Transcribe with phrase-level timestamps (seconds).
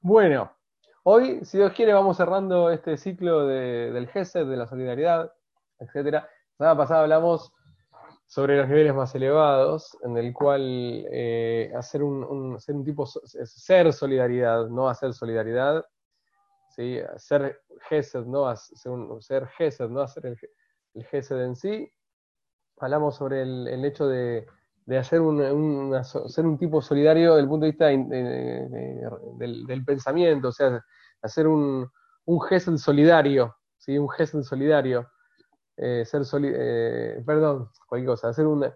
[0.00, 0.52] Bueno,
[1.04, 5.32] hoy, si Dios quiere, vamos cerrando este ciclo de- del GESED, de la solidaridad,
[5.78, 6.28] etcétera.
[6.58, 7.52] La semana pasada hablamos
[8.26, 10.62] sobre los niveles más elevados, en el cual
[11.10, 15.84] eh, hacer un, un- tipo, ser solidaridad, no hacer solidaridad,
[16.70, 17.00] ¿sí?
[17.16, 20.38] ser GESED, no hacer, GESED, no hacer el,
[20.94, 21.92] el GESED en sí.
[22.78, 24.46] Hablamos sobre el hecho de,
[24.88, 27.86] de hacer un, una ser un tipo solidario desde el punto de vista
[29.38, 30.82] del, del pensamiento, o sea,
[31.20, 31.86] hacer un,
[32.24, 33.98] un GESED solidario, ¿sí?
[33.98, 35.06] un GESED solidario
[35.76, 38.74] eh, ser soli- eh, perdón, cualquier cosa, hacer una,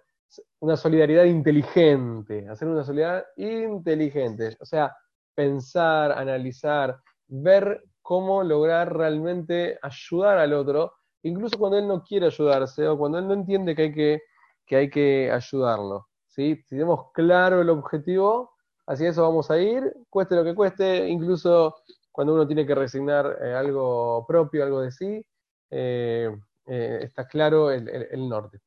[0.61, 4.95] una solidaridad inteligente, hacer una solidaridad inteligente, o sea,
[5.35, 10.93] pensar, analizar, ver cómo lograr realmente ayudar al otro,
[11.23, 14.23] incluso cuando él no quiere ayudarse o cuando él no entiende que hay que,
[14.67, 16.09] que, hay que ayudarlo.
[16.29, 16.57] ¿sí?
[16.57, 18.53] Si tenemos claro el objetivo,
[18.87, 21.77] hacia eso vamos a ir, cueste lo que cueste, incluso
[22.11, 25.25] cuando uno tiene que resignar eh, algo propio, algo de sí.
[25.71, 26.31] eh,
[26.67, 28.61] eh, está claro el, el- norte.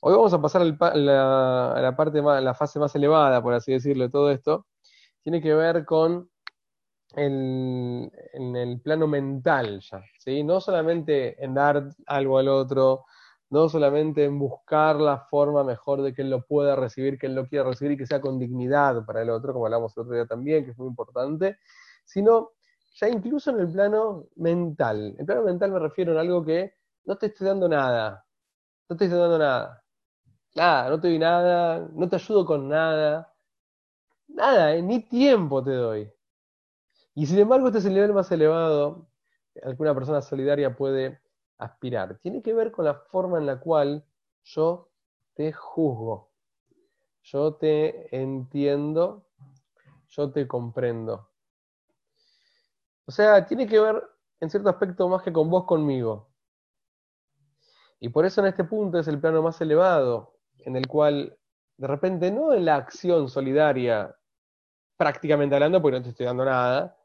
[0.00, 3.54] Hoy vamos a pasar al la, a la parte más, la fase más elevada, por
[3.54, 4.66] así decirlo, de todo esto.
[5.22, 6.30] Tiene que ver con
[7.16, 10.02] el, en el plano mental ya.
[10.44, 13.04] No solamente en dar algo al otro,
[13.50, 17.34] no solamente en buscar la forma mejor de que él lo pueda recibir, que él
[17.34, 20.14] lo quiera recibir y que sea con dignidad para el otro, como hablamos el otro
[20.14, 21.58] día también, que es muy importante,
[22.04, 22.52] sino
[22.94, 25.14] ya incluso en el plano mental.
[25.18, 28.26] El plano mental me refiero a algo que no te estoy dando nada,
[28.88, 29.84] no te estoy dando nada,
[30.54, 33.32] nada, no te doy nada, no te ayudo con nada,
[34.28, 36.10] nada, eh, ni tiempo te doy.
[37.14, 39.08] Y sin embargo, este es el nivel más elevado
[39.62, 41.20] al que una persona solidaria puede
[41.58, 42.18] aspirar.
[42.18, 44.04] Tiene que ver con la forma en la cual
[44.44, 44.90] yo
[45.34, 46.30] te juzgo,
[47.22, 49.26] yo te entiendo,
[50.08, 51.28] yo te comprendo.
[53.06, 54.02] O sea, tiene que ver
[54.40, 56.28] en cierto aspecto más que con vos conmigo.
[58.00, 61.38] Y por eso en este punto es el plano más elevado, en el cual
[61.76, 64.14] de repente no en la acción solidaria,
[64.96, 66.96] prácticamente hablando, porque no te estoy dando nada,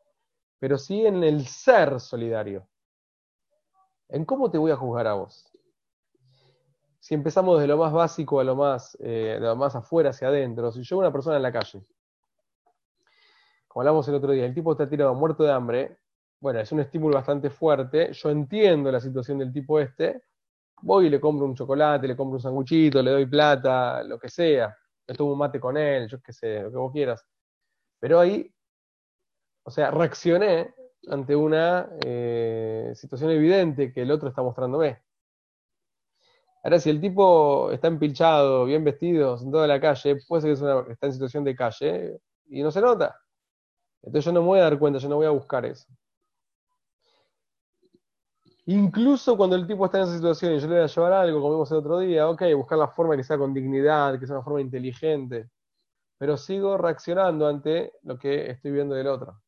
[0.59, 2.67] pero sí en el ser solidario.
[4.11, 5.49] En cómo te voy a juzgar a vos.
[6.99, 10.69] Si empezamos desde lo más básico a lo más, eh, lo más afuera hacia adentro,
[10.71, 11.81] si yo una persona en la calle,
[13.69, 15.97] como hablamos el otro día, el tipo está tirado muerto de hambre,
[16.41, 20.23] bueno, es un estímulo bastante fuerte, yo entiendo la situación del tipo este,
[20.81, 24.27] voy y le compro un chocolate, le compro un sanguchito, le doy plata, lo que
[24.27, 24.75] sea,
[25.07, 27.25] le tomo un mate con él, yo qué sé, lo que vos quieras.
[27.97, 28.53] Pero ahí,
[29.63, 30.75] o sea, reaccioné
[31.07, 35.01] ante una eh, situación evidente que el otro está mostrándome.
[36.63, 40.91] Ahora, si el tipo está empilchado, bien vestido, sentado en la calle, puede ser que
[40.91, 42.19] está en situación de calle
[42.49, 43.19] y no se nota.
[44.03, 45.87] Entonces yo no me voy a dar cuenta, yo no voy a buscar eso.
[48.65, 51.41] Incluso cuando el tipo está en esa situación y yo le voy a llevar algo,
[51.41, 54.35] como vimos el otro día, ok, buscar la forma que sea con dignidad, que sea
[54.35, 55.49] una forma inteligente,
[56.17, 59.41] pero sigo reaccionando ante lo que estoy viendo del otro.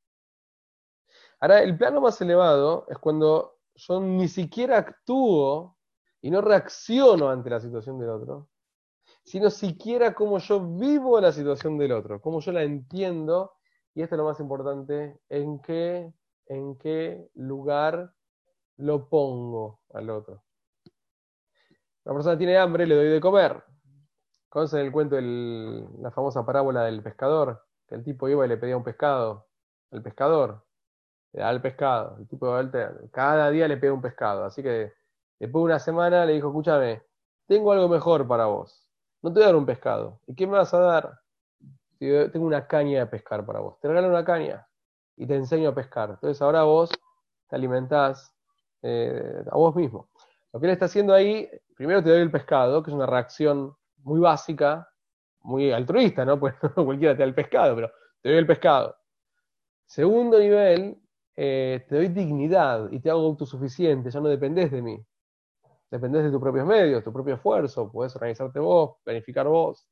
[1.44, 5.76] Ahora, el plano más elevado es cuando yo ni siquiera actúo
[6.22, 8.48] y no reacciono ante la situación del otro,
[9.26, 13.52] sino siquiera cómo yo vivo la situación del otro, cómo yo la entiendo,
[13.94, 16.14] y esto es lo más importante, en qué,
[16.46, 18.14] en qué lugar
[18.78, 20.42] lo pongo al otro.
[22.06, 23.62] Una persona tiene hambre, le doy de comer.
[24.48, 27.66] ¿Conocen el cuento, el- la famosa parábola del pescador?
[27.86, 29.50] Que el tipo iba y le pedía un pescado.
[29.92, 30.63] El pescador
[31.34, 32.18] le da el pescado.
[32.20, 32.48] El tipo
[33.12, 34.46] cada día le pega un pescado.
[34.46, 34.94] Así que
[35.40, 37.04] después de una semana le dijo, escúchame,
[37.48, 38.88] tengo algo mejor para vos.
[39.22, 40.22] No te voy a dar un pescado.
[40.28, 41.20] ¿Y qué me vas a dar?
[42.00, 43.80] Te- Tengo una caña de pescar para vos.
[43.80, 44.68] Te regalo una caña
[45.16, 46.12] y te enseño a pescar.
[46.12, 46.90] Entonces ahora vos
[47.50, 48.34] te alimentás
[48.82, 50.10] eh, a vos mismo.
[50.52, 53.76] Lo que él está haciendo ahí, primero te doy el pescado, que es una reacción
[54.04, 54.90] muy básica,
[55.42, 56.40] muy altruista, ¿no?
[56.40, 58.96] Pues cualquiera te da el pescado, pero te doy el pescado.
[59.86, 60.98] Segundo nivel,
[61.36, 65.06] eh, te doy dignidad y te hago autosuficiente, ya no dependés de mí.
[65.90, 69.88] Dependés de tus propios medios, tu propio esfuerzo, podés organizarte vos, planificar vos.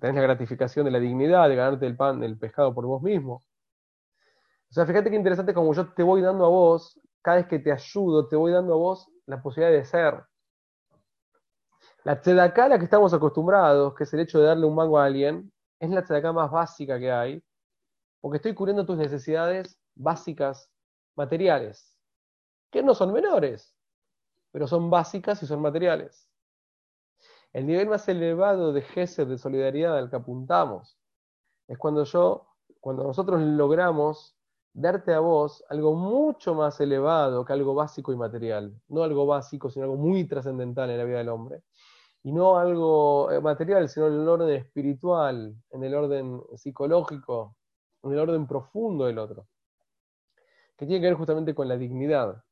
[0.00, 3.42] Tenés la gratificación de la dignidad, de ganarte el pan, el pescado por vos mismo.
[4.70, 7.58] O sea, fíjate qué interesante como yo te voy dando a vos, cada vez que
[7.58, 10.22] te ayudo, te voy dando a vos la posibilidad de ser.
[12.04, 14.98] La tzedaká a la que estamos acostumbrados, que es el hecho de darle un mango
[14.98, 17.44] a alguien, es la tzedaká más básica que hay,
[18.22, 20.70] porque estoy cubriendo tus necesidades básicas
[21.16, 21.98] materiales,
[22.70, 23.76] que no son menores,
[24.52, 26.30] pero son básicas y son materiales.
[27.52, 30.96] El nivel más elevado de gesed, de solidaridad al que apuntamos,
[31.68, 32.48] es cuando yo
[32.80, 34.36] cuando nosotros logramos
[34.72, 38.74] darte a vos algo mucho más elevado que algo básico y material.
[38.88, 41.62] No algo básico, sino algo muy trascendental en la vida del hombre.
[42.24, 47.56] Y no algo eh, material, sino en el orden espiritual, en el orden psicológico,
[48.02, 49.46] en el orden profundo del otro.
[50.76, 52.42] Que tiene que ver justamente con la dignidad,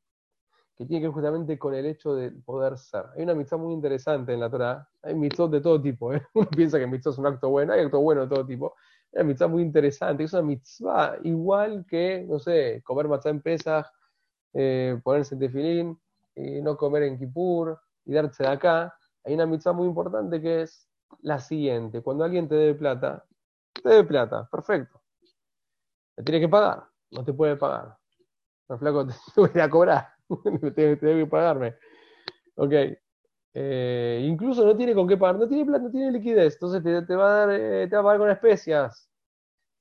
[0.75, 3.05] que tiene que ver justamente con el hecho de poder ser.
[3.15, 6.21] Hay una mitzvah muy interesante en la Torah, hay mitzvot de todo tipo, ¿eh?
[6.33, 8.75] uno piensa que mitzvah es un acto bueno, hay acto bueno de todo tipo,
[9.11, 13.85] una mitzvah muy interesante, es una mitzvah igual que, no sé, comer matzah en Pesach,
[14.53, 15.99] eh, ponerse en tefilín,
[16.35, 18.95] y no comer en Kippur, y darse de acá.
[19.23, 20.87] Hay una mitzvah muy importante que es
[21.21, 23.25] la siguiente, cuando alguien te debe plata,
[23.83, 25.00] te debe plata, perfecto.
[26.21, 27.97] Te tiene que pagar, no te puede pagar.
[28.69, 30.07] No, flaco, te voy a cobrar,
[30.75, 31.75] te, debe pagarme.
[32.55, 32.73] Ok.
[33.53, 37.15] Eh, incluso no tiene con qué pagar, no tiene plata, no tiene liquidez, entonces te,
[37.15, 39.09] va a dar, eh, te va a pagar con especias.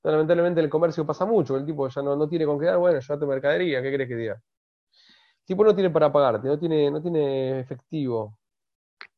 [0.03, 2.99] lamentablemente el comercio pasa mucho, el tipo ya no, no tiene con qué dar, bueno,
[3.01, 4.35] tu mercadería, ¿qué crees que diga?
[4.35, 8.39] El tipo no tiene para pagarte, no tiene, no tiene efectivo.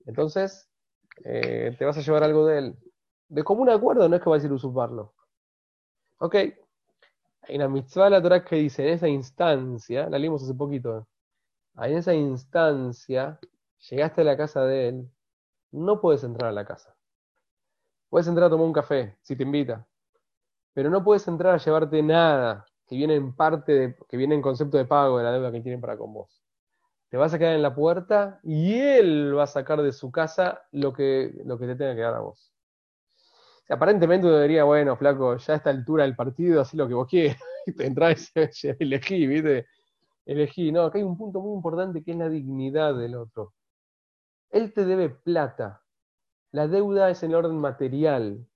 [0.07, 0.69] Entonces,
[1.25, 2.77] eh, te vas a llevar algo de él.
[3.29, 5.15] De común acuerdo no es que vas a ir a usurparlo.
[6.19, 6.37] Ok.
[7.43, 11.07] Hay una mitzvah de la Torah que dice, en esa instancia, la leímos hace poquito,
[11.77, 13.39] en esa instancia
[13.91, 15.11] llegaste a la casa de él,
[15.73, 16.95] no puedes entrar a la casa.
[18.09, 19.87] Puedes entrar a tomar un café, si te invita,
[20.75, 24.43] pero no puedes entrar a llevarte nada que viene en parte, de, que viene en
[24.43, 26.43] concepto de pago de la deuda que tienen para con vos.
[27.09, 30.63] Te vas a quedar en la puerta y él va a sacar de su casa
[30.73, 32.52] lo que, lo que te tenga que dar a vos.
[33.69, 37.09] Aparentemente uno diría, bueno, flaco, ya a esta altura del partido, así lo que vos
[37.09, 37.39] quieras,
[37.77, 39.67] te entras y elegí, ¿viste?
[40.25, 40.73] Elegí.
[40.73, 43.55] No, acá hay un punto muy importante que es la dignidad del otro.
[44.51, 45.83] Él te debe plata.
[46.53, 48.47] La deuda es en orden material.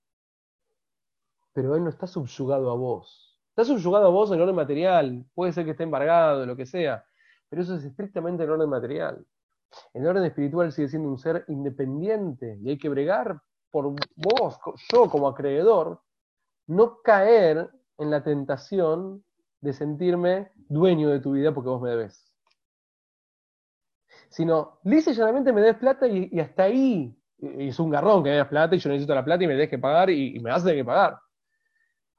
[1.53, 3.37] Pero él no está subyugado a vos.
[3.49, 5.25] Está subyugado a vos en orden material.
[5.33, 7.03] Puede ser que esté embargado, lo que sea.
[7.49, 9.25] Pero eso es estrictamente en orden material.
[9.93, 12.59] En orden espiritual sigue siendo un ser independiente.
[12.61, 13.41] Y hay que bregar
[13.81, 14.59] por vos,
[14.91, 16.01] yo como acreedor,
[16.67, 19.23] no caer en la tentación
[19.61, 22.27] de sentirme dueño de tu vida porque vos me debes
[24.29, 28.35] sino lisa y me des plata y, hasta ahí y es un garrón que me
[28.35, 30.73] des plata y yo necesito la plata y me des que pagar y, me hace
[30.75, 31.19] que pagar.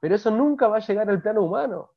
[0.01, 1.91] Pero eso nunca va a llegar al plano humano.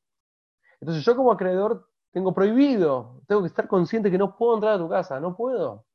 [0.80, 4.78] Entonces yo como acreedor tengo prohibido, tengo que estar consciente que no puedo entrar a
[4.78, 5.86] tu casa, no puedo.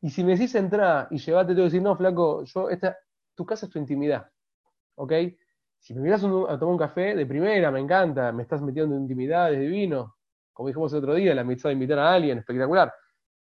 [0.00, 2.96] Y si me decís entrar y llevate, tengo que decir, no, flaco, yo esta,
[3.40, 4.30] tu casa es tu intimidad.
[4.96, 5.12] ¿Ok?
[5.78, 9.02] Si me miras a tomar un café, de primera, me encanta, me estás metiendo en
[9.02, 10.16] intimidad, es divino.
[10.52, 12.92] Como dijimos el otro día, la amistad de invitar a alguien, espectacular.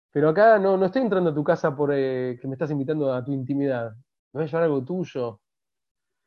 [0.09, 3.13] Pero acá no, no estoy entrando a tu casa por eh, que me estás invitando
[3.13, 3.91] a tu intimidad.
[4.31, 5.41] Me voy a llevar algo tuyo.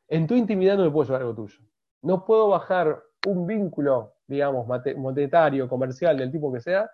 [0.07, 1.57] En tu intimidad no me puedo llevar algo tuyo.
[2.03, 4.67] No puedo bajar un vínculo, digamos,
[4.97, 6.87] monetario, comercial, del tipo que sea,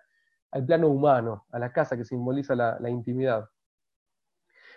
[0.52, 3.44] al plano humano, a la casa que simboliza la, la intimidad.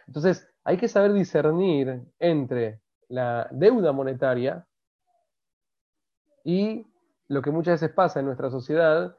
[0.06, 4.68] Entonces, hay que saber discernir entre la deuda monetaria
[6.44, 6.86] y
[7.30, 9.16] lo que muchas veces pasa en nuestra sociedad,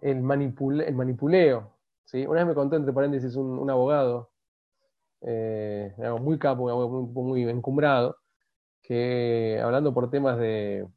[0.00, 2.26] el, manipule, el manipuleo, ¿sí?
[2.26, 4.32] Una vez me contó, entre paréntesis, un, abogado,
[5.20, 8.16] eh, muy capo, muy, muy, encumbrado,
[8.82, 10.88] que hablando por temas de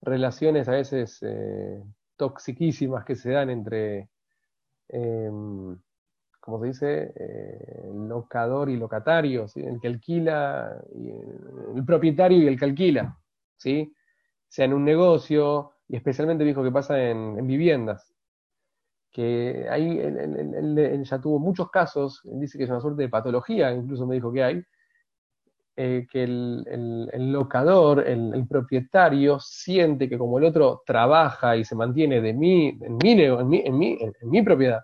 [0.00, 1.82] relaciones a veces eh,
[2.16, 4.08] toxiquísimas que se dan entre,
[4.88, 5.78] em,
[6.44, 10.78] como se dice, eh, locador y locatario, el que alquila,
[11.74, 13.18] el, propietario y el que alquila,
[13.56, 13.94] ¿sí?
[14.48, 18.14] sea en un negocio, y especialmente dijo que pasa en viviendas
[19.14, 24.08] que ahí él, ya tuvo muchos casos, dice que es una suerte de patología, incluso
[24.08, 24.62] me dijo que hay,
[25.76, 32.20] eh, que el, locador, el, propietario, siente que como el otro trabaja y se mantiene
[32.20, 34.80] de mí, en, mi, en, mi, en, mi, en, mi propiedad,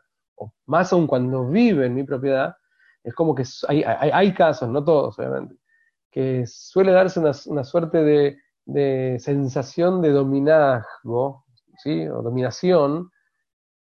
[0.67, 2.57] más aún cuando vive en mi propiedad,
[3.03, 5.57] es como que hay, hay, casos, no todos obviamente,
[6.11, 11.45] que suele darse una, una suerte de, de, sensación de dominazgo,
[11.83, 12.07] ¿sí?
[12.09, 13.11] o dominación,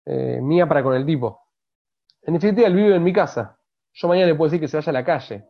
[0.06, 1.40] eh, mía para con el tipo.
[2.22, 3.58] En definitiva, él vive en mi casa.
[3.92, 5.44] Yo mañana le puedo decir que se vaya a la calle.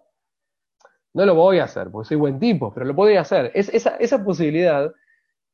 [1.13, 3.51] No lo voy a hacer, porque soy buen tipo, pero lo podría hacer.
[3.55, 4.93] Es, esa, esa posibilidad,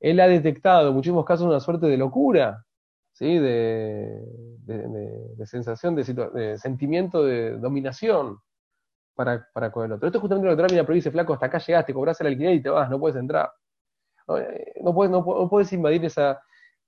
[0.01, 2.65] él ha detectado en muchísimos casos una suerte de locura,
[3.13, 3.39] ¿sí?
[3.39, 4.23] de,
[4.67, 8.39] de, sensación, de, sentimiento de dominación
[9.15, 10.09] para, para, con el otro.
[10.09, 12.63] Esto es justamente lo que pero dice, flaco, hasta acá llegaste, cobras el alquiler y
[12.63, 13.51] te vas, no puedes entrar.
[14.29, 16.43] No, eh, puedes, no invadir esa,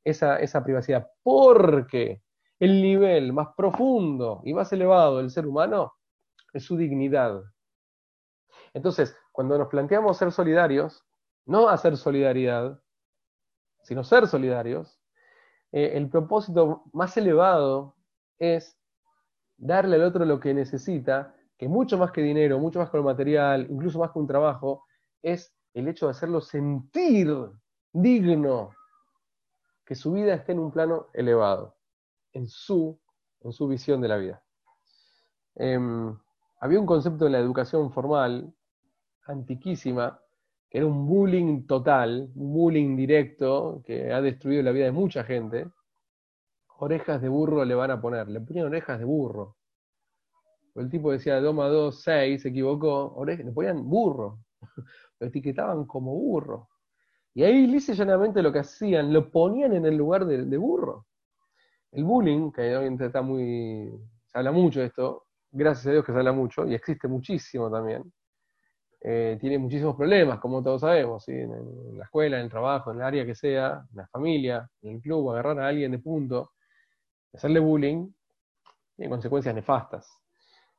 [0.04, 2.22] esa, privacidad, porque
[2.58, 5.92] el nivel más profundo y más elevado del ser humano
[6.52, 7.40] es su dignidad.
[8.74, 11.04] Entonces, cuando nos planteamos ser solidarios,
[11.46, 12.80] no hacer solidaridad,
[13.82, 14.97] sino ser solidarios,
[15.72, 17.96] eh, el propósito más elevado
[18.38, 18.78] es
[19.56, 23.02] darle al otro lo que necesita, que mucho más que dinero, mucho más que lo
[23.02, 24.84] material, incluso más que un trabajo,
[25.22, 27.34] es el hecho de hacerlo sentir
[27.92, 28.70] digno,
[29.84, 31.76] que su vida esté en un plano elevado,
[32.32, 33.00] en su,
[33.40, 34.42] en su visión de la vida.
[35.56, 36.16] Em,
[36.60, 38.54] había un concepto en la educación formal,
[39.26, 40.20] antiquísima,
[40.70, 45.24] que era un bullying total, un bullying directo, que ha destruido la vida de mucha
[45.24, 45.66] gente.
[46.78, 49.56] Orejas de burro le van a poner, le ponían orejas de burro.
[50.74, 54.38] El tipo decía 2 más 2, 6, se equivocó, le ponían burro,
[55.20, 56.68] lo etiquetaban como burro.
[57.34, 61.06] Y ahí lisa llanamente lo que hacían, lo ponían en el lugar de, de burro.
[61.92, 63.90] El bullying, que hoy está muy,
[64.26, 67.70] se habla mucho de esto, gracias a Dios que se habla mucho, y existe muchísimo
[67.70, 68.12] también,
[69.00, 73.02] eh, tiene muchísimos problemas, como todos sabemos, en, la escuela, en el trabajo, en el
[73.02, 76.52] área que sea, en la familia, en el club, agarrar a alguien de punto,
[77.32, 78.10] hacerle bullying,
[78.96, 80.20] tiene consecuencias nefastas.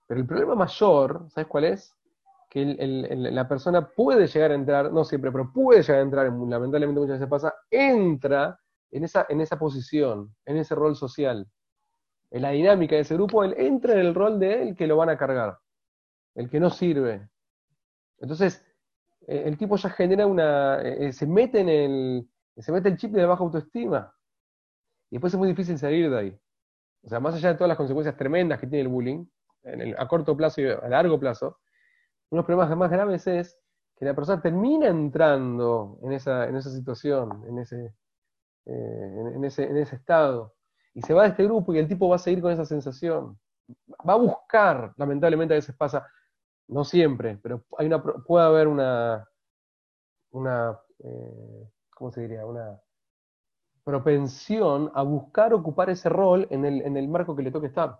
[0.05, 1.95] Pero el problema mayor, ¿sabes cuál es?
[2.49, 6.99] Que la persona puede llegar a entrar, no siempre, pero puede llegar a entrar, lamentablemente
[6.99, 8.59] muchas veces pasa, entra
[8.91, 11.47] en esa, en esa posición, en ese rol social.
[12.31, 14.97] En la dinámica de ese grupo, él entra en el rol de él que lo
[14.97, 15.57] van a cargar,
[16.35, 17.29] el que no sirve,
[18.19, 18.65] entonces,
[19.27, 20.81] eh, el tipo ya genera una.
[20.81, 22.29] Eh, eh, se mete en el.
[22.57, 24.13] Se mete el chip de baja autoestima.
[25.09, 26.39] Y después es muy difícil salir de ahí.
[27.03, 29.25] O sea, más allá de todas las consecuencias tremendas que tiene el bullying,
[29.97, 31.59] a corto plazo y a largo plazo,
[32.29, 33.57] uno de los problemas más graves es
[33.97, 37.95] que la persona termina entrando en esa, en esa situación, en ese,
[38.65, 40.55] en, ese, en ese estado,
[40.93, 43.39] y se va de este grupo y el tipo va a seguir con esa sensación.
[44.07, 46.05] Va a buscar, lamentablemente a veces pasa,
[46.69, 47.63] no siempre, pero
[48.25, 49.27] puede haber una,
[50.31, 52.45] una eh, ¿cómo se diría?
[52.45, 52.79] Una
[53.83, 57.99] propensión a buscar ocupar ese rol en el, en el marco que le toque estar.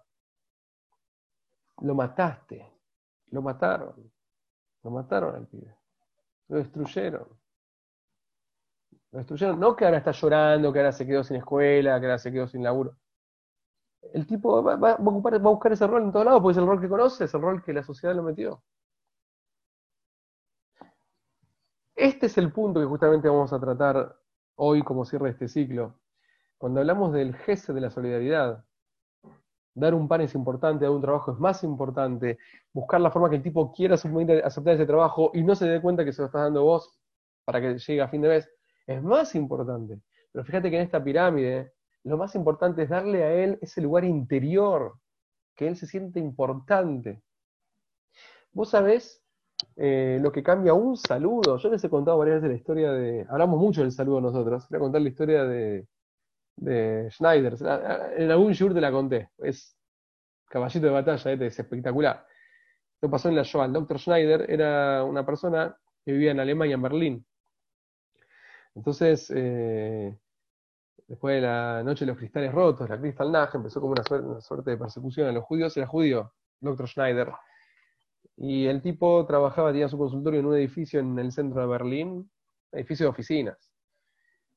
[1.82, 2.72] Lo mataste,
[3.32, 4.12] lo mataron,
[4.84, 5.76] lo mataron al pibe,
[6.50, 7.28] lo destruyeron.
[9.12, 12.20] Lo destruyeron, no que ahora está llorando, que ahora se quedó sin escuela, que ahora
[12.20, 12.96] se quedó sin laburo
[14.14, 16.90] el tipo va, a buscar ese rol en todos lados, porque es el rol que
[16.90, 18.64] conoce, es el rol que la sociedad lo metió.
[21.96, 24.16] Este es el punto que justamente vamos a tratar
[24.56, 26.00] hoy como cierre de este ciclo.
[26.58, 28.64] Cuando hablamos del jefe de la solidaridad,
[29.74, 32.38] dar un pan es importante, dar un trabajo es más importante,
[32.74, 36.06] buscar la forma que el tipo quiera aceptar ese trabajo y no se dé cuenta
[36.06, 37.00] que se lo estás dando vos
[37.46, 38.50] para que llegue a fin de mes,
[38.88, 40.00] es más importante.
[40.32, 44.06] Pero fíjate que en esta pirámide lo más importante es darle a él ese lugar
[44.06, 44.96] interior,
[45.56, 47.22] que él se siente importante.
[48.52, 49.22] Vos sabés
[49.76, 51.58] eh, lo que cambia un saludo.
[51.58, 53.26] Yo les he contado varias veces la historia de.
[53.30, 54.68] Hablamos mucho del saludo nosotros.
[54.70, 55.88] Voy a contar la historia de,
[56.56, 57.56] de Schneider.
[58.18, 59.30] En algún show te la conté.
[59.38, 59.76] Es
[60.50, 62.26] caballito de batalla, este, es espectacular.
[62.96, 63.66] Esto pasó en la Shoah.
[63.66, 64.00] El Dr.
[64.00, 67.26] Schneider era una persona que vivía en Alemania, en Berlín.
[68.76, 70.18] Entonces, eh,
[71.08, 74.04] Después de la noche de los cristales rotos, la Kristallnacht, empezó como una
[74.42, 75.76] suerte, de persecución a los judíos.
[75.78, 76.88] Era judío, Dr.
[76.88, 77.32] Schneider.
[78.38, 82.32] Y el tipo trabajaba, tenía su consultorio en un edificio en el centro de Berlín,
[82.72, 83.72] edificio de oficinas.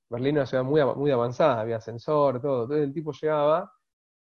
[0.09, 2.65] Berlín era una ciudad muy, muy avanzada, había ascensor, todo.
[2.65, 3.73] Entonces el tipo llegaba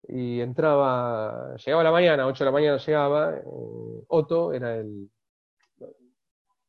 [0.08, 3.42] y entraba, llegaba a la mañana, 8 de la mañana llegaba, eh,
[4.08, 5.10] Otto era el...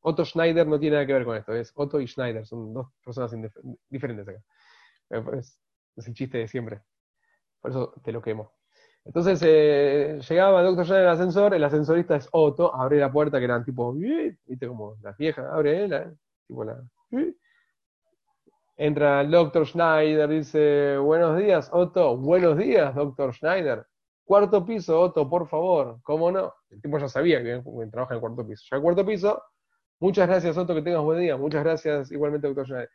[0.01, 2.87] Otto Schneider no tiene nada que ver con esto, es Otto y Schneider, son dos
[3.03, 3.33] personas
[3.89, 4.41] diferentes acá.
[5.09, 5.59] Es,
[6.05, 6.81] el chiste de siempre.
[7.61, 8.51] Por eso te lo quemo.
[9.05, 13.39] Entonces eh, llegaba doctor ya en el ascensor, el ascensorista es Otto, abre la puerta
[13.39, 15.87] que eran tipo, viste como las viejas, abre
[16.45, 16.83] tipo la,
[18.75, 23.87] entra el doctor Schneider, dice, buenos días Otto, buenos días doctor Schneider,
[24.25, 26.53] cuarto piso Otto, por favor, ¿cómo no?
[26.69, 29.41] El tipo ya sabía que trabaja en cuarto piso, ya cuarto piso,
[29.99, 32.89] muchas gracias Otto, que tengas buen día, muchas gracias igualmente doctor Schneider.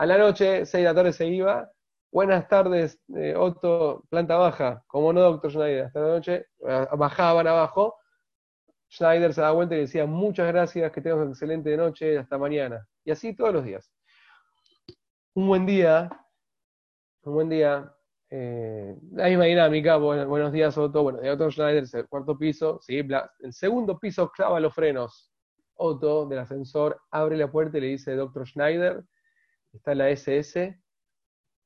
[0.00, 1.70] A la noche, 6 de la tarde se iba.
[2.10, 4.82] Buenas tardes, eh, Otto, planta baja.
[4.86, 5.84] Como no, doctor Schneider.
[5.84, 7.98] Hasta la noche, eh, bajaban abajo.
[8.90, 12.88] Schneider se da vuelta y decía, muchas gracias, que tengas una excelente noche, hasta mañana.
[13.04, 13.92] Y así todos los días.
[15.34, 16.08] Un buen día,
[17.24, 17.94] un buen día,
[18.30, 23.06] eh, la misma dinámica, buenos días Otto, buenos días Otto Schneider, el cuarto piso, sí,
[23.40, 25.30] el segundo piso clava los frenos.
[25.74, 29.04] Otto del ascensor abre la puerta y le dice, doctor Schneider,
[29.72, 30.80] está la SS,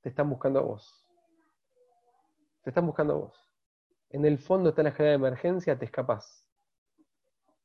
[0.01, 1.07] te están buscando a vos.
[2.63, 3.53] Te están buscando a vos.
[4.11, 6.47] En el fondo está la escalera de emergencia, te escapas.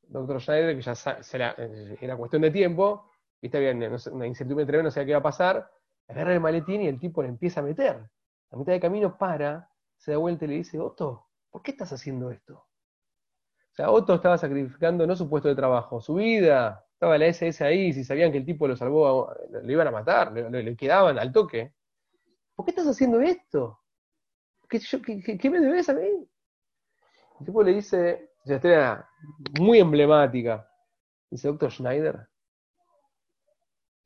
[0.02, 1.54] Doctor Schneider, que ya será,
[2.00, 5.70] era cuestión de tiempo, viste, había una incertidumbre tremenda, no sabía qué iba a pasar,
[6.08, 8.10] agarra el maletín y el tipo le empieza a meter.
[8.50, 11.92] A mitad de camino para, se da vuelta y le dice, Otto, ¿por qué estás
[11.92, 12.54] haciendo esto?
[12.54, 17.64] O sea, Otto estaba sacrificando no su puesto de trabajo, su vida, estaba la SS
[17.64, 21.32] ahí, si sabían que el tipo lo salvó, le iban a matar, le, quedaban al
[21.32, 21.72] toque.
[22.54, 23.80] ¿Por qué estás haciendo esto?
[24.68, 24.78] ¿Qué,
[25.38, 26.28] qué, me debes a mí?
[27.40, 29.08] El tipo le dice, esa historia
[29.58, 30.70] muy emblemática,
[31.30, 32.28] dice, doctor Schneider,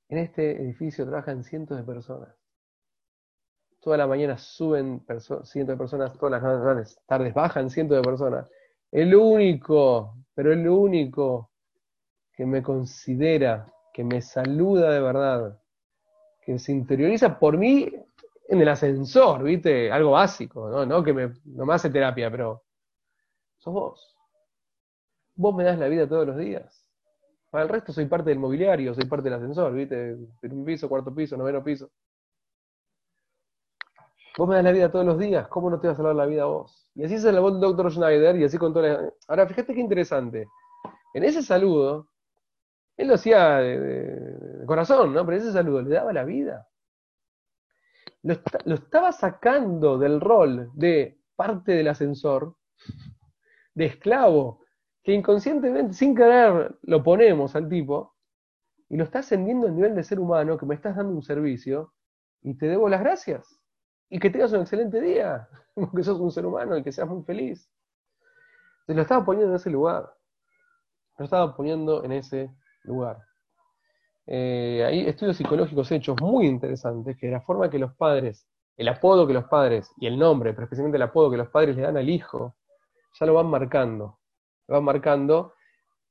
[0.09, 2.33] en este edificio trabajan cientos de personas.
[3.81, 5.05] Toda la mañana suben
[5.43, 8.49] cientos de personas, todas las tardes bajan cientos de personas.
[8.93, 11.51] El único, pero el único
[12.37, 15.61] que me considera, que me saluda de verdad,
[16.43, 17.91] que se interioriza por mí
[18.49, 19.91] en el ascensor, ¿viste?
[19.91, 20.85] Algo básico, ¿no?
[20.85, 22.65] No que me, no me hace terapia, pero
[23.59, 24.17] sos vos.
[25.37, 26.85] Vos me das la vida todos los días.
[27.51, 30.17] Para el resto soy parte del mobiliario, soy parte del ascensor, ¿viste?
[30.43, 31.91] un piso, cuarto piso, noveno piso.
[34.37, 36.27] Vos me das la vida todos los días, ¿cómo no te vas a salvar la
[36.27, 36.91] vida a vos?
[36.97, 39.13] Y así se salvó el doctor Schneider y así con toda la...
[39.29, 40.49] Ahora, fíjate qué interesante.
[41.15, 42.09] En ese saludo,
[42.97, 45.25] él lo hacía de, corazón, ¿no?
[45.25, 46.69] Pero ese saludo le daba la vida.
[48.23, 48.35] Lo,
[48.75, 52.57] estaba sacando del rol de parte del ascensor,
[53.75, 54.61] de esclavo,
[55.03, 58.15] que inconscientemente, sin querer, lo ponemos al tipo,
[58.89, 61.93] y lo está ascendiendo al nivel de ser humano, que me estás dando un servicio,
[62.41, 63.61] y te debo las gracias.
[64.09, 65.49] Y que tengas un excelente día,
[65.95, 67.69] que sos un ser humano y que seas muy feliz.
[68.87, 70.15] Se lo estaba poniendo en ese lugar.
[71.19, 73.19] Lo estaba poniendo en ese lugar.
[74.27, 79.27] Eh, hay estudios psicológicos hechos muy interesantes que la forma que los padres, el apodo
[79.27, 81.97] que los padres y el nombre, pero especialmente el apodo que los padres le dan
[81.97, 82.57] al hijo,
[83.19, 84.19] ya lo van marcando.
[84.67, 85.55] Lo van marcando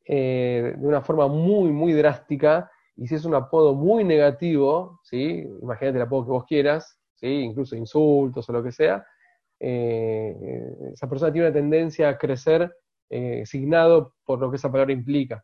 [0.05, 2.69] eh, de una forma muy, muy drástica.
[2.95, 5.43] Y si es un apodo muy negativo, ¿sí?
[5.61, 7.27] imagínate el apodo que vos quieras, ¿sí?
[7.27, 9.05] incluso insultos o lo que sea,
[9.59, 12.75] eh, esa persona tiene una tendencia a crecer
[13.45, 15.43] signado por lo que esa palabra implica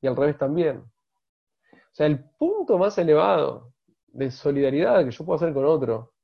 [0.00, 0.78] y al revés también.
[0.78, 3.72] O sea, el punto más elevado
[4.08, 6.14] de solidaridad que yo puedo hacer con otro,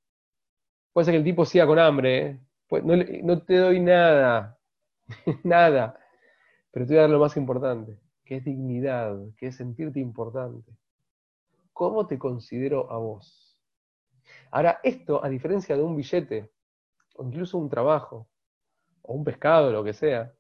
[0.93, 2.41] puede ser que el tipo siga con hambre, ¿eh?
[2.69, 4.59] pues no, no, te doy nada,
[5.45, 5.99] nada,
[6.71, 10.73] pero te voy a dar lo más importante, que es dignidad, que es sentirte importante.
[11.73, 13.59] ¿Cómo te considero a vos?
[14.51, 16.51] Ahora, esto, a diferencia de un billete,
[17.17, 18.29] o incluso un trabajo,
[19.03, 20.33] o un pescado, lo que sea,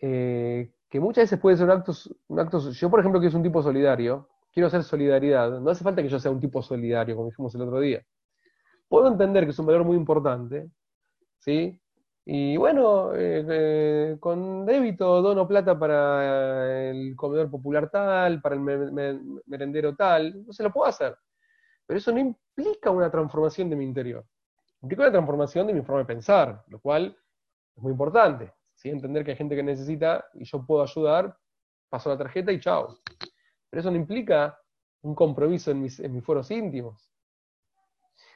[0.00, 1.92] eh, que muchas veces puede ser un acto,
[2.28, 5.84] un acto, yo por ejemplo que es un tipo solidario, quiero hacer solidaridad, no hace
[5.84, 8.04] falta que yo sea un tipo solidario, como dijimos el otro día.
[8.88, 10.70] Puedo entender que es un valor muy importante,
[11.38, 11.80] ¿sí?
[12.24, 18.60] Y bueno, eh, eh, con débito dono plata para el comedor popular tal, para el
[19.46, 21.16] merendero tal, no se lo puedo hacer.
[21.86, 24.26] Pero eso no implica una transformación de mi interior.
[24.82, 27.16] Implica una transformación de mi forma de pensar, lo cual
[27.74, 28.52] es muy importante.
[28.84, 31.36] Entender que hay gente que necesita y yo puedo ayudar,
[31.88, 32.98] paso la tarjeta y chao.
[33.70, 34.58] Pero eso no implica
[35.02, 37.10] un compromiso en mis, en mis foros íntimos.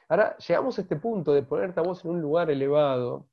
[0.09, 3.27] Ahora, llegamos a este punto de ponerte a vos en un lugar elevado,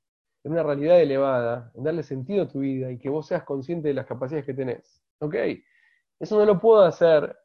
[0.44, 3.88] en una realidad elevada, en darle sentido a tu vida y que vos seas consciente
[3.88, 5.02] de las capacidades que tenés.
[5.18, 5.34] ¿Ok?
[6.18, 7.36] Eso no lo puedo hacer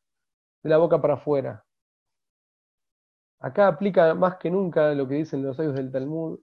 [0.63, 1.65] de la boca para afuera.
[3.39, 6.39] Acá aplica más que nunca lo que dicen los sabios del Talmud,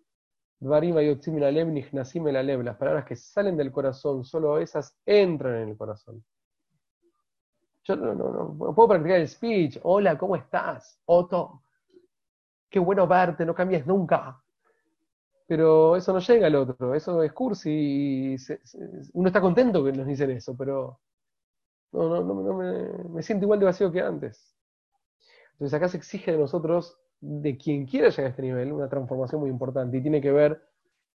[2.63, 6.25] las palabras que salen del corazón, solo esas entran en el corazón.
[7.85, 9.81] Yo no, no, no, puedo practicar el speech.
[9.83, 11.01] Hola, ¿cómo estás?
[11.07, 11.65] Otto,
[12.71, 14.41] qué bueno verte, no cambies nunca.
[15.49, 18.37] Pero eso no llega al otro, eso es cursi y
[19.15, 21.01] uno está contento que nos dicen eso, pero
[21.91, 24.57] no, no, no, no me, me siento igual de vacío que antes.
[25.55, 29.41] Entonces acá se exige de nosotros de quien quiera llegar a este nivel, una transformación
[29.41, 30.61] muy importante y tiene que ver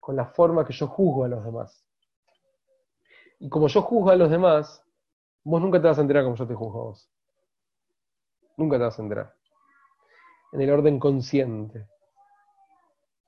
[0.02, 1.86] con la forma que yo juzgo a los demás.
[3.40, 4.84] Y como yo juzgo a los demás,
[5.46, 7.10] vos nunca te vas a enterar como yo te juzgo a vos.
[8.58, 9.34] Nunca te vas a enterar.
[10.52, 11.88] En el orden consciente.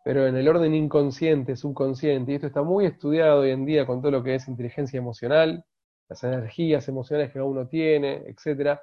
[0.04, 4.02] Pero en el orden inconsciente, subconsciente, y esto está muy estudiado hoy en día con
[4.02, 5.66] todo lo que es inteligencia emocional,
[6.10, 8.80] las energías emocionales que uno tiene, etc.,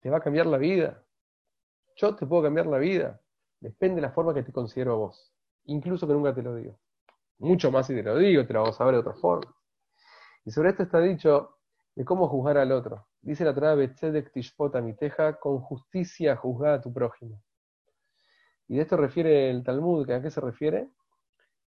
[0.00, 1.04] te va a cambiar la vida.
[1.98, 3.20] Yo te puedo cambiar la vida.
[3.58, 5.34] Depende de la forma que te considero a vos.
[5.64, 6.78] Incluso que nunca te lo digo.
[7.38, 9.52] Mucho más si te lo digo, te lo vamos a ver de otra forma.
[10.44, 11.56] Y sobre esto está dicho
[11.96, 13.08] de cómo juzgar al otro.
[13.20, 17.42] Dice la Torah Betzedek Tishpota Miteja, con justicia juzgar a tu prójimo.
[18.68, 20.88] Y de esto refiere el Talmud, ¿a qué se refiere?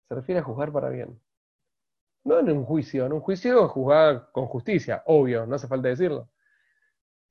[0.08, 1.20] Se refiere a juzgar para bien.
[2.24, 6.28] No en un juicio, en un juicio juzgar con justicia, obvio, no hace falta decirlo.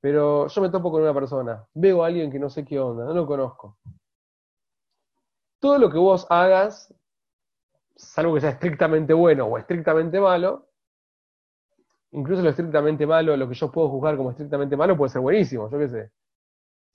[0.00, 3.04] Pero yo me topo con una persona, veo a alguien que no sé qué onda,
[3.04, 3.78] no lo conozco.
[5.58, 6.94] Todo lo que vos hagas,
[7.96, 10.68] salvo que sea estrictamente bueno o estrictamente malo,
[12.12, 15.70] incluso lo estrictamente malo, lo que yo puedo juzgar como estrictamente malo puede ser buenísimo,
[15.70, 16.10] yo qué sé.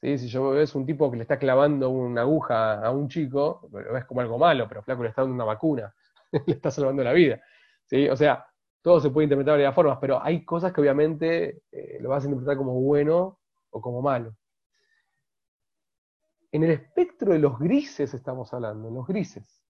[0.02, 0.18] ¿Sí?
[0.18, 3.94] Si yo ves un tipo que le está clavando una aguja a un chico, lo
[3.94, 5.94] ves como algo malo, pero flaco le está dando una vacuna,
[6.32, 7.42] le está salvando la vida.
[7.86, 8.10] ¿Sí?
[8.10, 8.46] O sea,
[8.82, 12.24] todo se puede interpretar de varias formas, pero hay cosas que obviamente eh, lo vas
[12.24, 13.40] a interpretar como bueno
[13.70, 14.36] o como malo.
[16.52, 19.64] En el espectro de los grises estamos hablando, en los grises.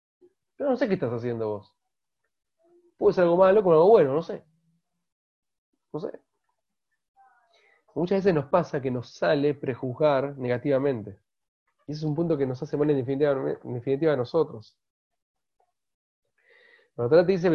[0.55, 1.73] Pero no sé qué estás haciendo vos.
[2.97, 4.43] Puede ser algo malo con algo bueno, no sé.
[5.93, 6.19] No sé.
[7.93, 11.19] Muchas veces nos pasa que nos sale prejuzgar negativamente.
[11.87, 13.31] Y ese es un punto que nos hace mal definitiva,
[13.63, 14.77] en definitiva a nosotros.
[16.95, 17.49] Cuando te dice,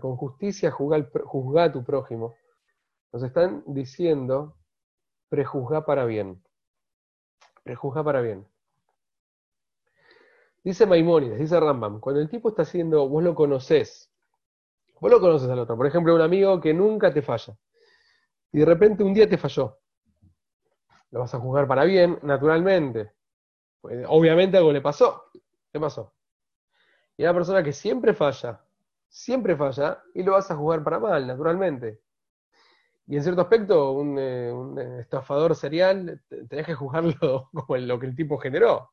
[0.00, 2.34] con justicia juzga a tu prójimo,
[3.12, 4.56] nos están diciendo,
[5.28, 6.42] prejuzga para bien.
[7.64, 8.46] Prejuzga para bien.
[10.62, 14.10] Dice Maimónides, dice Rambam, cuando el tipo está haciendo, vos lo conoces,
[15.00, 17.56] vos lo conoces al otro, por ejemplo, un amigo que nunca te falla,
[18.52, 19.78] y de repente un día te falló,
[21.10, 23.12] lo vas a juzgar para bien, naturalmente.
[23.80, 25.24] Pues, obviamente algo le pasó.
[25.72, 26.12] ¿Qué pasó?
[27.18, 28.64] Y una persona que siempre falla,
[29.08, 32.00] siempre falla, y lo vas a jugar para mal, naturalmente.
[33.08, 38.14] Y en cierto aspecto, un, eh, estafador serial, tenés que juzgarlo como lo que el
[38.14, 38.92] tipo generó.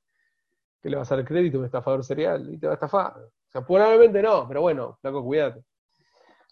[0.82, 3.16] Que le vas a dar crédito a un estafador serial y te va a estafar.
[3.16, 5.64] O sea, probablemente no, pero bueno, flaco, cuídate.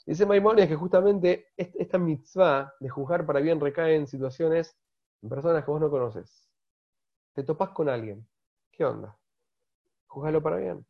[0.06, 4.78] Dice Maimonides que justamente esta mitzvah de juzgar para bien recae en situaciones,
[5.24, 6.50] en personas que vos no conoces.
[7.34, 8.28] Te topás con alguien.
[8.72, 9.18] ¿Qué onda?
[10.08, 10.86] Juzgalo para bien.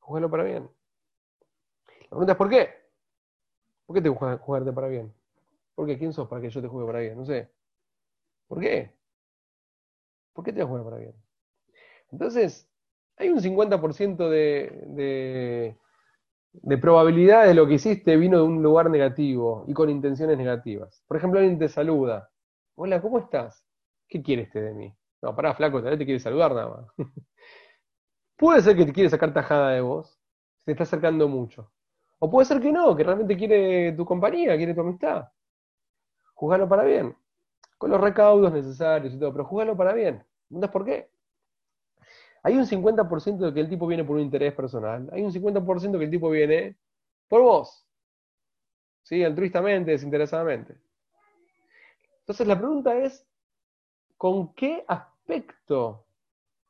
[0.00, 0.70] Jugalo para bien.
[2.02, 2.68] La pregunta es ¿por qué?
[3.86, 5.12] ¿Por qué te gusta jugarte para bien?
[5.74, 5.98] ¿Por qué?
[5.98, 7.16] ¿Quién sos para que yo te juegue para bien?
[7.18, 7.50] No sé.
[8.48, 8.92] ¿Por qué?
[10.32, 11.14] ¿Por qué te vas a jugar para bien?
[12.12, 12.68] Entonces,
[13.18, 15.78] hay un 50% de, de,
[16.54, 21.02] de probabilidad de lo que hiciste vino de un lugar negativo y con intenciones negativas.
[21.08, 22.30] Por ejemplo, alguien te saluda.
[22.76, 23.64] Hola, ¿cómo estás?
[24.08, 24.94] ¿Qué quieres de mí?
[25.22, 27.08] No, pará, flaco, tal vez te quiere saludar nada más.
[28.40, 30.18] Puede ser que te quiere sacar tajada de vos,
[30.60, 31.70] se te está acercando mucho.
[32.20, 35.28] O puede ser que no, que realmente quiere tu compañía, quiere tu amistad.
[36.32, 37.14] Júgalo para bien,
[37.76, 40.24] con los recaudos necesarios y todo, pero júgalo para bien.
[40.48, 41.10] ¿No por qué?
[42.42, 45.98] Hay un 50% de que el tipo viene por un interés personal, hay un 50%
[45.98, 46.78] que el tipo viene
[47.28, 47.86] por vos.
[49.02, 49.22] ¿Sí?
[49.22, 50.78] Altruistamente, desinteresadamente.
[52.20, 53.28] Entonces la pregunta es,
[54.16, 56.06] ¿con qué aspecto,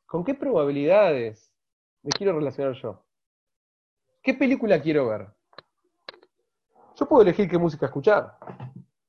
[0.05, 1.50] con qué probabilidades
[2.03, 3.03] me quiero relacionar yo.
[4.21, 5.27] ¿Qué película quiero ver?
[6.95, 8.37] Yo puedo elegir qué música escuchar.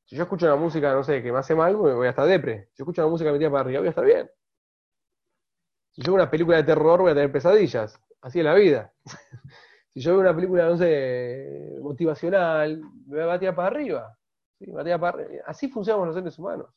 [0.04, 2.68] Si yo escucho una música, no sé, que me hace mal, voy a estar depre.
[2.72, 4.30] Si yo escucho una música que me para arriba, voy a estar bien.
[5.92, 8.00] Si yo veo una película de terror, voy a tener pesadillas.
[8.22, 8.92] Así es la vida.
[9.94, 14.18] si yo veo una película, no sé, motivacional, me va a tirar para arriba.
[15.46, 16.70] Así funcionamos los seres humanos.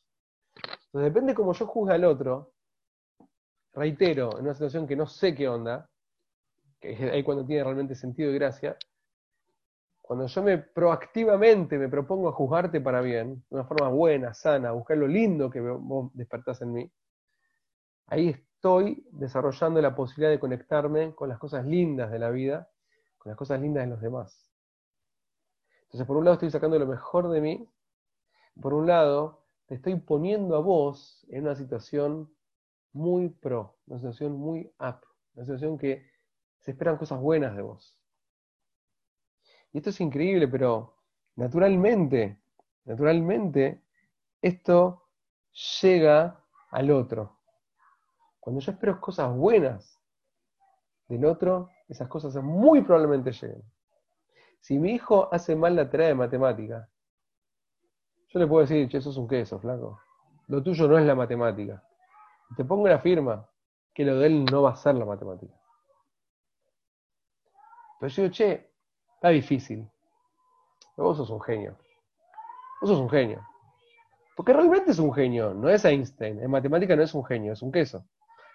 [0.86, 2.52] Entonces depende cómo yo juzgue al otro,
[3.72, 5.88] reitero, en una situación que no sé qué onda,
[7.12, 8.76] ahí cuando tiene realmente sentido y gracia,
[10.00, 14.70] cuando yo me proactivamente me propongo a juzgarte para bien, de una forma buena, sana,
[14.70, 16.92] buscar lo lindo que vos despertás en mí,
[18.06, 22.70] ahí estoy desarrollando la posibilidad de conectarme con las cosas lindas de la vida,
[23.18, 24.48] con las cosas lindas de los demás.
[25.82, 27.68] Entonces, por un lado estoy sacando lo mejor de mí,
[28.60, 32.32] por un lado te estoy poniendo a vos en una situación
[32.92, 35.00] muy pro, una situación muy up,
[35.34, 36.06] una situación que
[36.60, 37.96] se esperan cosas buenas de vos.
[39.72, 40.96] Y esto es increíble, pero
[41.36, 42.40] naturalmente,
[42.84, 43.82] naturalmente,
[44.40, 45.08] esto
[45.82, 46.40] llega
[46.70, 47.38] al otro.
[48.40, 50.00] Cuando yo espero cosas buenas
[51.08, 53.62] del otro, esas cosas muy probablemente lleguen.
[54.60, 56.88] Si mi hijo hace mal la tarea de matemática,
[58.28, 60.00] yo le puedo decir, che, eso es un queso, flaco.
[60.48, 61.82] Lo tuyo no es la matemática.
[62.56, 63.48] Te pongo la firma
[63.94, 65.54] que lo de él no va a ser la matemática.
[68.00, 68.70] Pero yo digo, che,
[69.14, 69.88] está difícil.
[70.94, 71.76] Pero vos sos un genio.
[72.80, 73.46] Vos sos un genio.
[74.36, 76.40] Porque realmente es un genio, no es Einstein.
[76.40, 78.04] En matemática no es un genio, es un queso.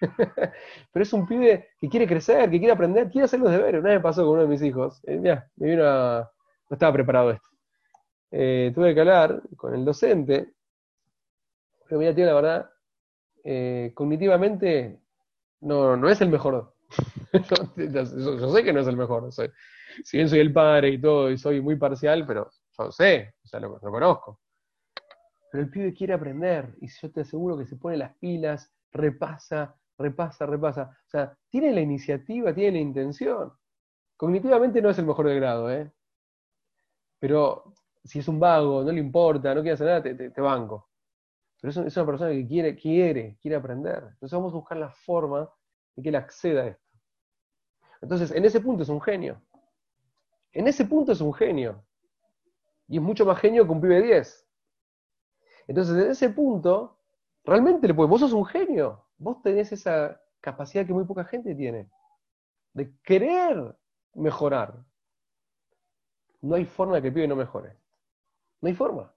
[0.00, 3.80] Pero es un pibe que quiere crecer, que quiere aprender, quiere hacer los deberes.
[3.80, 5.00] Una vez me pasó con uno de mis hijos.
[5.04, 6.30] Eh, mira, me vino a...
[6.70, 7.48] No estaba preparado esto.
[8.30, 10.52] Eh, tuve que hablar con el docente.
[11.88, 12.70] Pero mira, tío, la verdad,
[13.44, 15.00] eh, cognitivamente
[15.60, 16.74] no, no es el mejor.
[17.32, 19.32] Yo, sé que no es el mejor.
[19.32, 23.48] si bien soy el padre y todo, y soy muy parcial, pero yo sé, o
[23.48, 24.40] sea, lo, conozco.
[25.50, 29.76] Pero el pibe quiere aprender y yo te aseguro que se pone las pilas, repasa,
[29.98, 30.98] repasa, repasa.
[31.06, 33.52] O sea, tiene la iniciativa, tiene la intención.
[34.16, 35.90] Cognitivamente no es el mejor del grado, ¿eh?
[37.18, 40.88] Pero si es un vago, no le importa, no quiere hacer nada, te, banco.
[41.60, 43.98] Pero es, una persona que quiere, quiere, quiere aprender.
[44.12, 45.48] Entonces vamos a buscar la forma
[45.94, 46.81] de que él acceda a esto.
[48.02, 49.40] Entonces, en ese punto es un genio.
[50.52, 51.82] En ese punto es un genio.
[52.88, 54.48] Y es mucho más genio que un pibe 10.
[55.68, 56.98] Entonces, en ese punto,
[57.44, 59.06] realmente le puedes, vos sos un genio.
[59.16, 61.88] Vos tenés esa capacidad que muy poca gente tiene.
[62.74, 63.76] De querer
[64.14, 64.84] mejorar.
[66.40, 67.78] No hay forma de que el pibe no mejore.
[68.60, 69.14] No hay forma.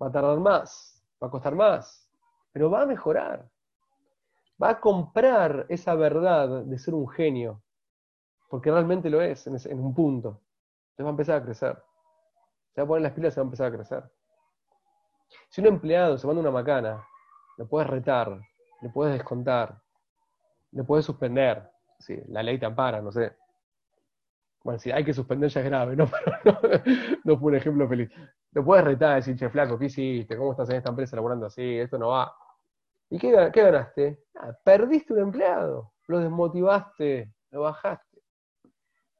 [0.00, 2.08] Va a tardar más, va a costar más,
[2.52, 3.50] pero va a mejorar.
[4.62, 7.62] Va a comprar esa verdad de ser un genio,
[8.48, 10.40] porque realmente lo es en, un punto.
[10.90, 11.82] Entonces va a empezar a crecer.
[12.74, 14.04] Se va a poner las pilas y va a empezar a crecer.
[15.48, 17.04] Si un empleado se manda una macana,
[17.56, 18.40] lo puedes retar,
[18.80, 19.80] le puedes descontar,
[20.72, 21.70] le puedes suspender.
[21.98, 23.36] Sí, la ley te ampara, no sé.
[24.62, 26.04] Bueno, si hay que suspender ya es grave, ¿no?
[26.44, 26.58] no,
[27.24, 28.10] no fue un ejemplo feliz.
[28.52, 30.36] Lo puedes retar, decir, che, flaco, ¿qué hiciste?
[30.36, 31.78] ¿Cómo estás en esta empresa laborando así?
[31.78, 32.34] Esto no va.
[33.10, 34.24] ¿Y qué, ganaste?
[34.64, 38.05] Perdiste un empleado, lo desmotivaste, lo bajaste.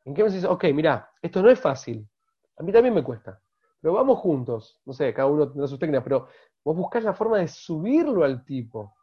[0.07, 0.45] ¿En qué me dices?
[0.49, 2.09] Ok, mira, esto no es fácil.
[2.59, 3.41] A mí también me cuesta.
[3.81, 4.81] Pero vamos juntos.
[4.87, 6.29] No sé, cada uno tendrá sus técnicas, pero
[6.65, 8.95] vos buscás la forma de subirlo al tipo.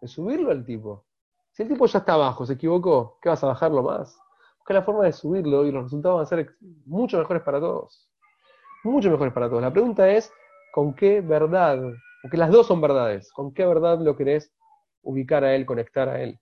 [0.00, 1.06] De subirlo al tipo.
[1.52, 4.18] Si el tipo ya está abajo, se equivocó, ¿qué vas a bajarlo más?
[4.58, 8.10] Busca la forma de subirlo y los resultados van a ser mucho mejores para todos.
[8.82, 9.62] Mucho mejores para todos.
[9.62, 10.32] La pregunta es,
[10.72, 11.80] ¿con qué verdad?
[12.22, 13.32] Porque las dos son verdades.
[13.32, 14.52] ¿Con qué verdad lo querés
[15.02, 16.40] ubicar a él, conectar a él?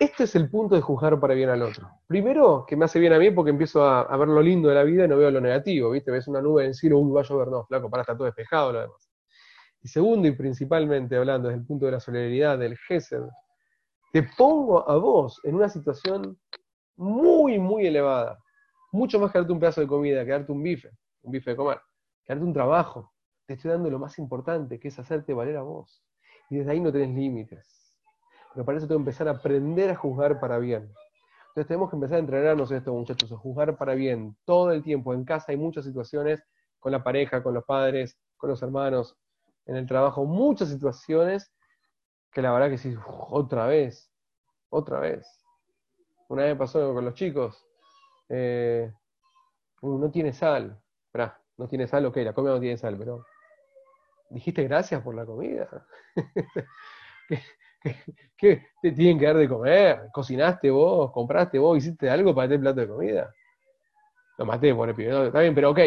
[0.00, 1.88] Este es el punto de juzgar para bien al otro.
[2.08, 4.82] Primero, que me hace bien a mí porque empiezo a, ver lo lindo de la
[4.82, 6.10] vida y no veo lo negativo, ¿viste?
[6.10, 8.24] Ves una nube en el cielo, uy, va a llover, no, flaco, para, está todo
[8.24, 9.10] despejado, lo demás.
[9.82, 13.22] Y segundo, y principalmente hablando desde el punto de la solidaridad, del Gesed,
[14.12, 16.38] te pongo a vos en una situación
[16.96, 18.38] muy, muy elevada.
[18.92, 20.90] Mucho más que darte un pedazo de comida, que darte un bife,
[21.22, 21.80] un bife de comer,
[22.24, 23.12] que darte un trabajo.
[23.46, 26.02] Te estoy dando lo más importante, que es hacerte valer a vos.
[26.48, 27.83] Y desde ahí no tenés límites.
[28.54, 30.92] Pero para eso tengo que empezar a aprender a juzgar para bien.
[31.48, 35.12] Entonces tenemos que empezar a entrenarnos esto, muchachos, a juzgar para bien todo el tiempo.
[35.12, 36.42] En casa hay muchas situaciones,
[36.80, 39.16] con la pareja, con los padres, con los hermanos,
[39.66, 41.52] en el trabajo, muchas situaciones
[42.32, 44.10] que la verdad que sí, otra vez,
[44.68, 45.26] otra vez.
[46.28, 47.64] Una vez pasó con los chicos,
[48.28, 48.92] eh,
[49.82, 53.24] no tiene sal, Esperá, no tiene sal, ok, la comida no tiene sal, pero
[54.30, 55.86] dijiste gracias por la comida.
[58.36, 60.08] ¿Qué, te tienen que dar de comer?
[60.12, 61.12] ¿Cocinaste vos?
[61.12, 61.78] ¿Compraste vos?
[61.78, 63.34] ¿Hiciste algo para tener plato de comida?
[64.38, 65.78] Lo maté por el pibe, está bien, pero ok.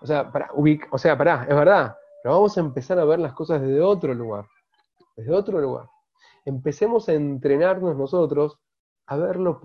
[0.00, 1.96] O sea, para, o sea, pará, es verdad.
[2.22, 4.44] Pero vamos a empezar a ver las cosas desde otro lugar
[5.18, 5.90] desde otro lugar.
[6.44, 8.58] Empecemos a entrenarnos nosotros
[9.06, 9.60] a ver lo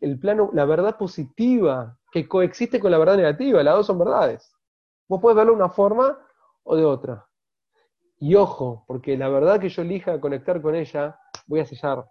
[0.00, 3.62] el plano, la verdad positiva que coexiste con la verdad negativa.
[3.62, 4.50] Las dos son verdades.
[5.08, 6.18] Vos puedes verlo de una forma
[6.62, 7.26] o de otra.
[8.22, 12.06] Y ojo, porque la verdad que yo elija conectar con ella, voy a sellar.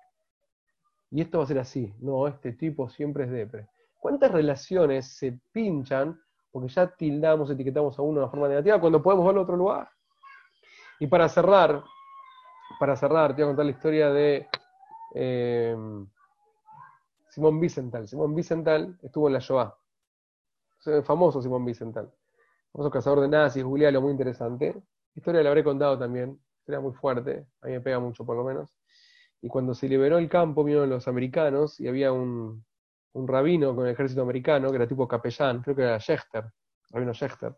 [1.10, 1.96] Y esto va a ser así.
[2.00, 3.70] No, este tipo siempre es depre.
[3.98, 6.20] ¿Cuántas relaciones se pinchan
[6.52, 9.56] porque ya tildamos, etiquetamos a uno de una forma negativa cuando podemos verlo en otro
[9.56, 9.90] lugar?
[11.00, 11.82] Y para cerrar,
[12.78, 14.50] para cerrar, te voy a contar la historia de
[15.16, 15.78] eh,
[17.30, 18.06] Simón Wiesenthal.
[18.10, 19.74] Simón Wiesenthal estuvo en la Shoah.
[21.06, 22.12] famoso Simón Wiesenthal.
[22.74, 24.84] Famoso cazador de nazis, Juliano, muy interesante.
[25.16, 26.40] Historia la habré contado también.
[26.60, 27.46] Historia muy fuerte.
[27.62, 28.78] A mí me pega mucho, por lo menos.
[29.42, 32.64] Y cuando se liberó el campo, vinieron los americanos y había un,
[33.14, 36.46] un rabino con el ejército americano, que era tipo capellán, creo que era Schechter,
[36.92, 37.56] rabino Schechter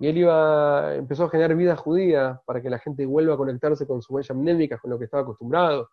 [0.00, 3.86] y él iba, empezó a generar vida judía para que la gente vuelva a conectarse
[3.86, 5.90] con su huella mnémica, con lo que estaba acostumbrado.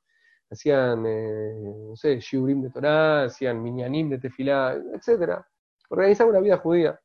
[0.49, 5.41] Hacían, eh, no sé, shiurim de Torah, hacían minyanim de tefilá, etc.
[5.89, 6.97] Organizaban una vida judía.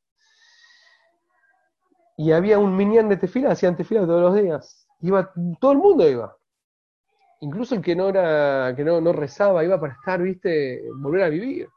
[2.16, 4.87] Y había un minyan de tefilá, hacían tefilá todos los días.
[5.01, 6.37] Iba, todo el mundo iba.
[7.40, 11.29] Incluso el que no era, que no, no rezaba, iba para estar, viste, volver a
[11.29, 11.68] vivir.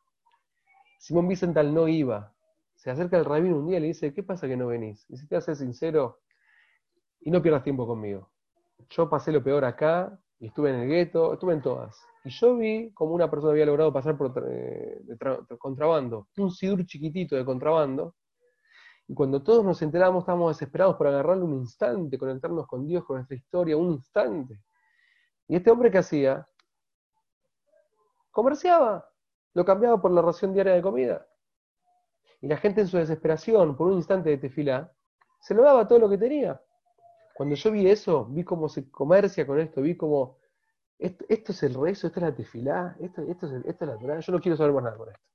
[0.99, 2.33] Simón Vicental no iba,
[2.75, 5.05] se acerca el rabino un día y le dice, ¿qué pasa que no venís?
[5.09, 6.19] Y si te haces sincero
[7.21, 8.29] y no pierdas tiempo conmigo.
[8.89, 11.97] Yo pasé lo peor acá, y estuve en el gueto, estuve en todas.
[12.23, 17.35] Y yo vi como una persona había logrado pasar por de contrabando, un sidur chiquitito
[17.35, 18.15] de contrabando,
[19.07, 23.17] y cuando todos nos enterábamos estábamos desesperados por agarrarle un instante, conectarnos con Dios, con
[23.17, 24.59] nuestra historia, un instante.
[25.47, 26.47] Y este hombre que hacía,
[28.31, 29.07] comerciaba,
[29.53, 31.27] lo cambiaba por la ración diaria de comida.
[32.41, 34.91] Y la gente en su desesperación, por un instante de tefila,
[35.39, 36.59] se lo daba todo lo que tenía.
[37.35, 40.37] Cuando yo vi eso, vi cómo se comercia con esto, vi cómo
[40.97, 44.31] esto, es el rezo, esto es la tefilá, esto, esto, es, esto es la yo
[44.31, 45.34] no quiero saber más nada con esto.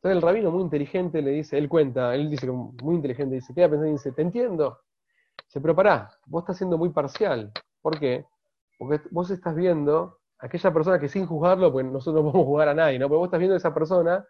[0.00, 3.68] Entonces el rabino muy inteligente le dice, él cuenta, él dice muy inteligente, dice, queda
[3.68, 4.80] pensando y dice, te entiendo.
[5.44, 7.52] Dice, pero pará, vos estás siendo muy parcial.
[7.82, 8.24] ¿Por qué?
[8.78, 12.68] Porque vos estás viendo a aquella persona que sin juzgarlo, pues nosotros no podemos juzgar
[12.68, 13.08] a nadie, ¿no?
[13.08, 14.26] Pero vos estás viendo a esa persona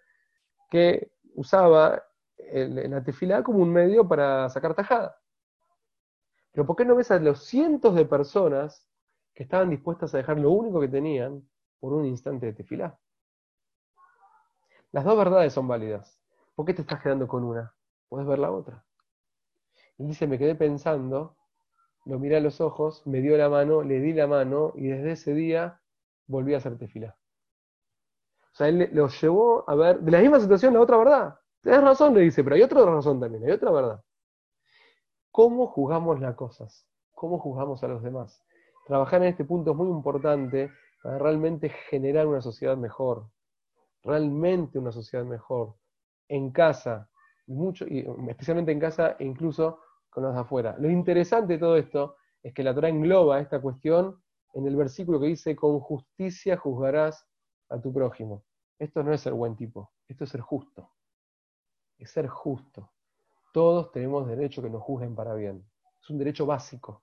[0.69, 2.03] que usaba
[2.53, 5.17] la tefilá como un medio para sacar tajada.
[6.51, 8.89] Pero ¿por qué no ves a los cientos de personas
[9.35, 12.99] que estaban dispuestas a dejar lo único que tenían por un instante de tefilá?
[14.93, 16.19] Las dos verdades son válidas.
[16.55, 17.75] ¿Por qué te estás quedando con una?
[18.09, 18.85] Puedes ver la otra.
[19.99, 21.37] Y dice, me quedé pensando,
[22.07, 25.13] lo miré a los ojos, me dio la mano, le di la mano y desde
[25.13, 25.81] ese día
[26.27, 27.17] volví a hacer tefilá.
[28.53, 31.39] O sea, él los llevó a ver, de la misma situación, la otra verdad.
[31.63, 34.03] Tienes razón, le dice, pero hay otra razón también, hay otra verdad.
[35.31, 36.87] ¿Cómo juzgamos las cosas?
[37.13, 38.43] ¿Cómo juzgamos a los demás?
[38.87, 40.73] Trabajar en este punto es muy importante
[41.03, 43.29] para realmente generar una sociedad mejor,
[44.03, 45.75] realmente una sociedad mejor,
[46.29, 47.09] en casa,
[47.47, 50.77] mucho, y especialmente en casa e incluso con los de afuera.
[50.79, 54.21] Lo interesante de todo esto es que la Torah engloba esta cuestión
[54.55, 57.27] en el versículo que dice, con justicia juzgarás
[57.69, 58.45] a tu prójimo.
[58.79, 60.91] Esto no es ser buen tipo, esto es ser justo.
[61.99, 62.91] Es ser justo.
[63.53, 65.65] Todos tenemos derecho que nos juzguen para bien.
[66.01, 67.03] Es un derecho básico.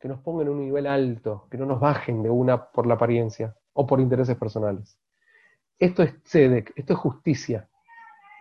[0.00, 2.94] Que nos pongan en un nivel alto, que no nos bajen de una por la
[2.94, 4.98] apariencia o por intereses personales.
[5.78, 7.68] Esto es tzedek, esto es justicia.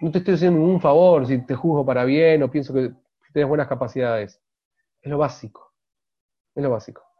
[0.01, 2.91] No te estoy haciendo un favor si te juzgo para bien o pienso que
[3.33, 4.41] tienes buenas capacidades.
[5.01, 5.73] Es lo básico.
[6.55, 7.03] Es lo básico.